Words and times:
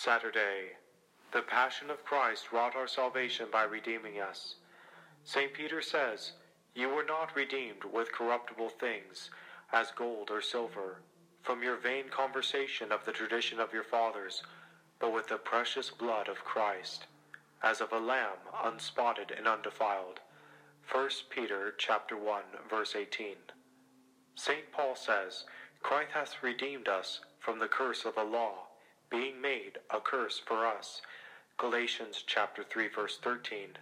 Saturday. 0.00 0.76
The 1.32 1.42
Passion 1.42 1.90
of 1.90 2.04
Christ 2.04 2.52
wrought 2.52 2.76
our 2.76 2.86
salvation 2.86 3.48
by 3.50 3.64
redeeming 3.64 4.20
us. 4.20 4.54
St. 5.24 5.52
Peter 5.52 5.82
says, 5.82 6.34
You 6.72 6.88
were 6.88 7.02
not 7.02 7.34
redeemed 7.34 7.82
with 7.82 8.12
corruptible 8.12 8.68
things, 8.68 9.28
as 9.72 9.90
gold 9.90 10.30
or 10.30 10.40
silver, 10.40 11.00
from 11.42 11.64
your 11.64 11.74
vain 11.74 12.10
conversation 12.10 12.92
of 12.92 13.04
the 13.04 13.10
tradition 13.10 13.58
of 13.58 13.72
your 13.72 13.82
fathers, 13.82 14.44
but 15.00 15.12
with 15.12 15.26
the 15.26 15.36
precious 15.36 15.90
blood 15.90 16.28
of 16.28 16.44
Christ, 16.44 17.06
as 17.64 17.80
of 17.80 17.92
a 17.92 17.98
lamb 17.98 18.38
unspotted 18.62 19.32
and 19.36 19.48
undefiled. 19.48 20.20
1 20.92 21.10
Peter 21.28 21.74
chapter 21.76 22.16
1, 22.16 22.42
verse 22.70 22.94
18. 22.94 23.34
St. 24.36 24.70
Paul 24.70 24.94
says, 24.94 25.42
Christ 25.82 26.12
hath 26.14 26.40
redeemed 26.40 26.86
us 26.86 27.18
from 27.40 27.58
the 27.58 27.66
curse 27.66 28.04
of 28.04 28.14
the 28.14 28.22
law 28.22 28.67
being 29.10 29.40
made 29.40 29.78
a 29.90 30.00
curse 30.00 30.38
for 30.38 30.66
us. 30.66 31.02
Galatians 31.56 32.22
chapter 32.26 32.62
3 32.62 32.88
verse 32.88 33.18
13. 33.22 33.76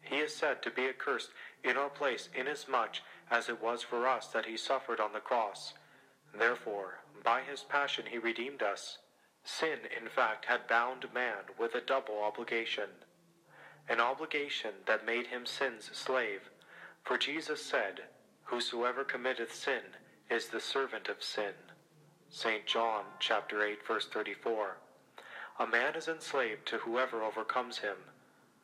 He 0.00 0.16
is 0.16 0.34
said 0.34 0.62
to 0.62 0.70
be 0.70 0.88
accursed 0.88 1.30
in 1.64 1.76
our 1.76 1.90
place 1.90 2.28
inasmuch 2.34 2.96
as 3.30 3.48
it 3.48 3.60
was 3.60 3.82
for 3.82 4.06
us 4.06 4.28
that 4.28 4.46
he 4.46 4.56
suffered 4.56 5.00
on 5.00 5.12
the 5.12 5.20
cross. 5.20 5.74
Therefore, 6.32 7.00
by 7.24 7.42
his 7.42 7.62
passion 7.62 8.06
he 8.06 8.18
redeemed 8.18 8.62
us. 8.62 8.98
Sin, 9.44 9.80
in 10.00 10.08
fact, 10.08 10.44
had 10.44 10.68
bound 10.68 11.12
man 11.12 11.44
with 11.58 11.74
a 11.74 11.80
double 11.80 12.22
obligation. 12.22 12.90
An 13.88 14.00
obligation 14.00 14.74
that 14.86 15.06
made 15.06 15.26
him 15.28 15.46
sin's 15.46 15.90
slave. 15.96 16.50
For 17.02 17.18
Jesus 17.18 17.64
said, 17.64 18.02
Whosoever 18.44 19.04
committeth 19.04 19.54
sin 19.54 19.82
is 20.30 20.48
the 20.48 20.60
servant 20.60 21.08
of 21.08 21.22
sin. 21.22 21.54
St. 22.30 22.66
John 22.66 23.04
chapter 23.18 23.64
8 23.64 23.86
verse 23.86 24.06
34. 24.06 24.76
A 25.60 25.66
man 25.66 25.94
is 25.94 26.08
enslaved 26.08 26.66
to 26.66 26.78
whoever 26.78 27.22
overcomes 27.22 27.78
him. 27.78 27.96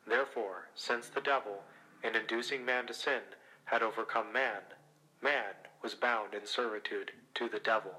Therefore, 0.05 0.69
since 0.75 1.09
the 1.09 1.19
devil, 1.19 1.63
in 2.03 2.15
inducing 2.15 2.63
man 2.63 2.85
to 2.85 2.93
sin, 2.93 3.21
had 3.65 3.81
overcome 3.81 4.31
man, 4.31 4.61
man 5.19 5.55
was 5.81 5.95
bound 5.95 6.35
in 6.35 6.45
servitude 6.45 7.11
to 7.33 7.49
the 7.49 7.59
devil. 7.59 7.95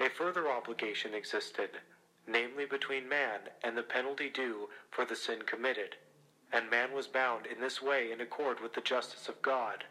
A 0.00 0.08
further 0.08 0.50
obligation 0.50 1.14
existed, 1.14 1.80
namely 2.26 2.66
between 2.66 3.08
man 3.08 3.42
and 3.62 3.76
the 3.76 3.84
penalty 3.84 4.28
due 4.28 4.68
for 4.90 5.04
the 5.04 5.14
sin 5.14 5.42
committed, 5.42 5.96
and 6.52 6.68
man 6.68 6.92
was 6.92 7.06
bound 7.06 7.46
in 7.46 7.60
this 7.60 7.80
way 7.80 8.10
in 8.10 8.20
accord 8.20 8.58
with 8.58 8.74
the 8.74 8.80
justice 8.80 9.28
of 9.28 9.40
God. 9.40 9.84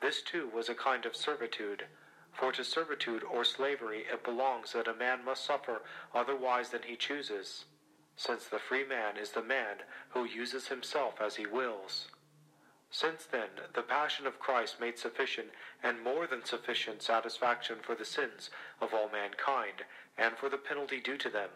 This 0.00 0.22
too 0.22 0.48
was 0.48 0.68
a 0.68 0.74
kind 0.76 1.04
of 1.04 1.16
servitude, 1.16 1.86
for 2.32 2.52
to 2.52 2.64
servitude 2.64 3.22
or 3.22 3.44
slavery 3.44 4.04
it 4.12 4.24
belongs 4.24 4.72
that 4.72 4.88
a 4.88 4.94
man 4.94 5.24
must 5.24 5.44
suffer 5.44 5.82
otherwise 6.14 6.70
than 6.70 6.82
he 6.82 6.96
chooses, 6.96 7.64
since 8.16 8.46
the 8.46 8.58
free 8.58 8.84
man 8.84 9.16
is 9.16 9.30
the 9.30 9.42
man 9.42 9.76
who 10.10 10.24
uses 10.24 10.68
himself 10.68 11.20
as 11.20 11.36
he 11.36 11.46
wills. 11.46 12.08
Since 12.90 13.24
then 13.26 13.50
the 13.74 13.82
passion 13.82 14.26
of 14.26 14.40
Christ 14.40 14.80
made 14.80 14.98
sufficient 14.98 15.48
and 15.82 16.02
more 16.02 16.26
than 16.26 16.44
sufficient 16.44 17.02
satisfaction 17.02 17.76
for 17.82 17.94
the 17.94 18.04
sins 18.04 18.50
of 18.80 18.92
all 18.92 19.08
mankind, 19.08 19.84
and 20.18 20.36
for 20.36 20.48
the 20.48 20.58
penalty 20.58 21.00
due 21.00 21.16
to 21.18 21.30
them, 21.30 21.50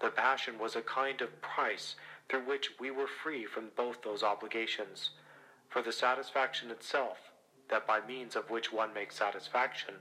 the 0.00 0.10
passion 0.10 0.58
was 0.58 0.74
a 0.74 0.82
kind 0.82 1.20
of 1.20 1.40
price 1.40 1.94
through 2.28 2.44
which 2.44 2.70
we 2.80 2.90
were 2.90 3.06
free 3.06 3.46
from 3.46 3.70
both 3.76 4.02
those 4.02 4.22
obligations. 4.22 5.10
For 5.68 5.80
the 5.80 5.92
satisfaction 5.92 6.70
itself, 6.70 7.18
that 7.74 7.88
by 7.88 7.98
means 8.06 8.36
of 8.36 8.50
which 8.50 8.72
one 8.72 8.94
makes 8.94 9.16
satisfaction, 9.16 9.94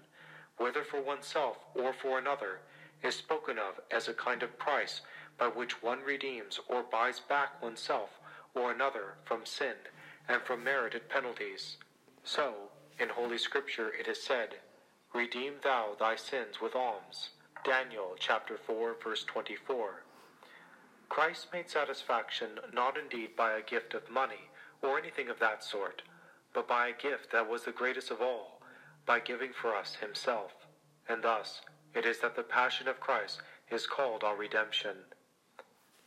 whether 0.58 0.84
for 0.84 1.02
oneself 1.02 1.58
or 1.74 1.92
for 1.92 2.20
another, 2.20 2.60
is 3.02 3.16
spoken 3.16 3.58
of 3.58 3.80
as 3.90 4.08
a 4.08 4.14
kind 4.14 4.44
of 4.44 4.60
price 4.60 5.02
by 5.40 5.48
which 5.48 5.82
one 5.82 6.04
redeems 6.04 6.60
or 6.70 6.84
buys 6.84 7.20
back 7.20 7.60
oneself 7.64 8.12
or 8.54 8.72
another 8.72 9.16
from 9.26 9.44
sin 9.44 9.74
and 10.30 10.40
from 10.44 10.64
merited 10.64 11.10
penalties. 11.10 11.78
So, 12.24 12.70
in 13.00 13.10
Holy 13.10 13.40
Scripture 13.40 13.92
it 14.00 14.08
is 14.08 14.22
said, 14.22 14.50
Redeem 15.12 15.54
thou 15.64 15.96
thy 16.00 16.16
sins 16.16 16.62
with 16.62 16.76
alms. 16.76 17.32
Daniel 17.66 18.16
chapter 18.20 18.56
4 18.56 18.98
verse 19.04 19.24
24. 19.24 20.04
Christ 21.10 21.48
made 21.52 21.72
satisfaction 21.72 22.50
not 22.72 23.00
indeed 23.00 23.36
by 23.36 23.54
a 23.54 23.64
gift 23.64 23.96
of 23.96 24.12
money 24.12 24.52
or 24.84 25.00
anything 25.00 25.28
of 25.28 25.40
that 25.40 25.64
sort, 25.64 26.04
but 26.54 26.68
by 26.68 26.88
a 26.88 26.94
gift 26.94 27.32
that 27.32 27.50
was 27.50 27.64
the 27.64 27.72
greatest 27.72 28.12
of 28.12 28.22
all, 28.22 28.62
by 29.06 29.20
giving 29.20 29.52
for 29.54 29.76
us 29.76 29.96
himself. 29.96 30.52
And 31.10 31.24
thus 31.24 31.62
it 31.94 32.06
is 32.06 32.20
that 32.20 32.36
the 32.36 32.44
passion 32.44 32.88
of 32.88 33.00
Christ 33.00 33.42
is 33.70 33.88
called 33.88 34.24
our 34.24 34.36
redemption. 34.36 34.98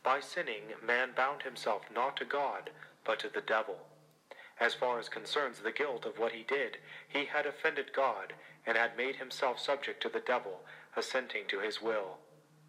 By 0.03 0.19
sinning, 0.19 0.63
man 0.85 1.09
bound 1.15 1.43
himself 1.43 1.83
not 1.93 2.17
to 2.17 2.25
God, 2.25 2.69
but 3.05 3.19
to 3.19 3.29
the 3.29 3.41
devil. 3.41 3.77
As 4.59 4.73
far 4.73 4.99
as 4.99 5.09
concerns 5.09 5.59
the 5.59 5.71
guilt 5.71 6.05
of 6.05 6.17
what 6.17 6.31
he 6.31 6.43
did, 6.43 6.77
he 7.07 7.25
had 7.25 7.45
offended 7.45 7.93
God, 7.93 8.33
and 8.65 8.77
had 8.77 8.97
made 8.97 9.17
himself 9.17 9.59
subject 9.59 10.01
to 10.01 10.09
the 10.09 10.19
devil, 10.19 10.61
assenting 10.95 11.43
to 11.47 11.59
his 11.59 11.81
will. 11.81 12.17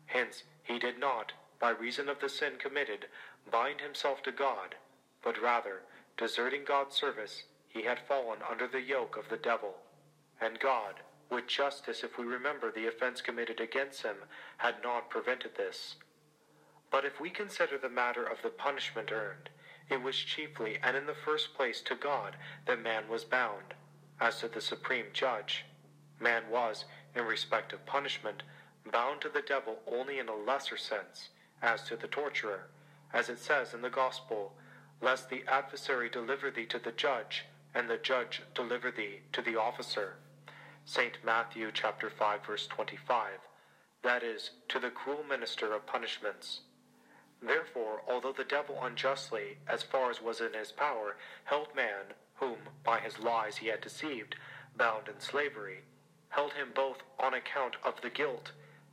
Hence 0.07 0.45
he 0.63 0.79
did 0.79 0.99
not, 0.99 1.33
by 1.59 1.71
reason 1.71 2.09
of 2.09 2.21
the 2.21 2.29
sin 2.29 2.53
committed, 2.59 3.07
bind 3.51 3.81
himself 3.81 4.23
to 4.25 4.33
God, 4.33 4.75
but 5.23 5.41
rather, 5.41 5.83
deserting 6.17 6.65
God's 6.65 6.95
service, 6.95 7.45
he 7.69 7.83
had 7.83 8.01
fallen 8.01 8.39
under 8.51 8.67
the 8.67 8.81
yoke 8.81 9.17
of 9.17 9.29
the 9.29 9.37
devil. 9.37 9.75
And 10.41 10.59
God, 10.59 10.95
with 11.31 11.47
justice 11.47 12.03
if 12.03 12.19
we 12.19 12.25
remember 12.25 12.73
the 12.73 12.87
offense 12.87 13.21
committed 13.21 13.61
against 13.61 14.03
him, 14.03 14.17
had 14.57 14.77
not 14.83 15.11
prevented 15.11 15.57
this. 15.57 15.97
But 16.91 17.05
if 17.05 17.21
we 17.21 17.31
consider 17.31 17.77
the 17.77 17.89
matter 17.89 18.25
of 18.25 18.43
the 18.43 18.49
punishment 18.49 19.13
earned, 19.13 19.51
it 19.91 20.03
was 20.03 20.17
chiefly 20.17 20.79
and 20.83 20.97
in 20.97 21.07
the 21.07 21.15
first 21.15 21.55
place 21.55 21.81
to 21.83 21.95
God 21.95 22.37
that 22.67 22.83
man 22.83 23.09
was 23.09 23.25
bound. 23.25 23.75
As 24.21 24.41
to 24.41 24.49
the 24.49 24.61
supreme 24.61 25.07
judge, 25.13 25.65
man 26.21 26.43
was, 26.51 26.85
in 27.15 27.25
respect 27.25 27.73
of 27.73 27.87
punishment, 27.87 28.43
bound 28.91 29.21
to 29.21 29.29
the 29.29 29.43
devil 29.43 29.79
only 29.87 30.19
in 30.19 30.29
a 30.29 30.35
lesser 30.35 30.77
sense, 30.77 31.29
as 31.63 31.83
to 31.85 31.97
the 31.97 32.09
torturer, 32.09 32.69
as 33.13 33.29
it 33.29 33.39
says 33.39 33.75
in 33.75 33.83
the 33.83 33.91
Gospel, 33.91 34.53
lest 35.01 35.29
the 35.29 35.45
adversary 35.47 36.09
deliver 36.09 36.51
thee 36.51 36.67
to 36.67 36.79
the 36.79 36.93
judge, 36.93 37.45
and 37.79 37.89
the 37.89 37.97
judge 37.97 38.43
deliver 38.57 38.91
thee 38.91 39.21
to 39.33 39.41
the 39.41 39.55
officer. 39.55 40.17
St. 40.85 41.17
Matthew 41.25 41.71
chapter 41.73 42.11
5 42.11 42.45
verse 42.45 42.67
25, 42.67 43.35
that 44.03 44.25
is, 44.25 44.51
to 44.69 44.81
the 44.81 44.91
cruel 44.91 45.23
minister 45.23 45.73
of 45.73 45.87
punishments. 45.87 46.63
Therefore, 47.41 48.03
although 48.09 48.33
the 48.33 48.43
devil 48.43 48.83
unjustly, 48.83 49.59
as 49.69 49.85
far 49.85 50.11
as 50.11 50.21
was 50.21 50.41
in 50.41 50.55
his 50.55 50.73
power, 50.73 51.19
held 51.45 51.69
man, 51.77 52.15
whom 52.35 52.57
by 52.83 52.99
his 52.99 53.21
lies 53.21 53.59
he 53.59 53.69
had 53.69 53.81
deceived, 53.81 54.35
bound 54.77 55.07
in 55.07 55.21
slavery, 55.21 55.83
held 56.31 56.55
him 56.55 56.73
both 56.75 56.99
on 57.21 57.33
account 57.33 57.77
of 57.85 58.01
the 58.01 58.11
guilt 58.11 58.51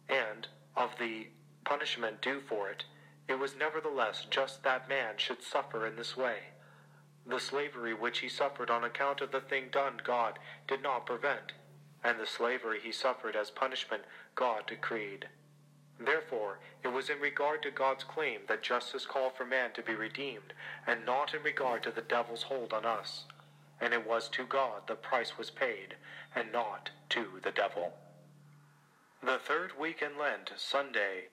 and 0.07 0.47
of 0.75 0.91
the 0.99 1.29
punishment 1.63 2.21
due 2.21 2.39
for 2.47 2.69
it, 2.69 2.83
it 3.27 3.39
was 3.39 3.55
nevertheless 3.55 4.27
just 4.29 4.61
that 4.61 4.87
man 4.87 5.15
should 5.17 5.41
suffer 5.41 5.87
in 5.87 5.95
this 5.95 6.15
way. 6.15 6.37
The 7.25 7.39
slavery 7.39 7.93
which 7.93 8.19
he 8.19 8.29
suffered 8.29 8.69
on 8.69 8.83
account 8.83 9.19
of 9.21 9.31
the 9.31 9.41
thing 9.41 9.69
done 9.69 9.99
God 10.03 10.37
did 10.67 10.83
not 10.83 11.07
prevent, 11.07 11.53
and 12.03 12.19
the 12.19 12.27
slavery 12.27 12.79
he 12.79 12.91
suffered 12.91 13.35
as 13.35 13.49
punishment 13.49 14.03
God 14.35 14.67
decreed. 14.67 15.27
Therefore, 15.99 16.59
it 16.83 16.89
was 16.89 17.09
in 17.09 17.19
regard 17.19 17.63
to 17.63 17.71
God's 17.71 18.03
claim 18.03 18.41
that 18.47 18.61
justice 18.61 19.05
called 19.05 19.35
for 19.35 19.45
man 19.45 19.71
to 19.73 19.81
be 19.81 19.95
redeemed, 19.95 20.53
and 20.85 21.05
not 21.05 21.33
in 21.33 21.41
regard 21.41 21.83
to 21.83 21.91
the 21.91 22.01
devil's 22.01 22.43
hold 22.43 22.73
on 22.73 22.85
us. 22.85 23.23
And 23.81 23.93
it 23.93 24.05
was 24.05 24.29
to 24.29 24.45
God 24.45 24.87
the 24.87 24.95
price 24.95 25.37
was 25.37 25.49
paid, 25.49 25.95
and 26.35 26.51
not 26.51 26.91
to 27.09 27.39
the 27.43 27.51
devil. 27.51 27.97
The 29.23 29.39
third 29.39 29.79
week 29.79 30.01
in 30.01 30.17
Lent, 30.19 30.51
Sunday, 30.57 31.29